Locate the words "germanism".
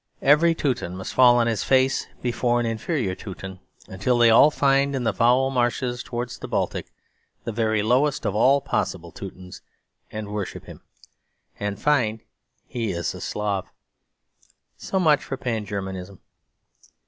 15.65-16.19